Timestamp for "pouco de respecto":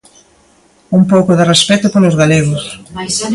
1.11-1.87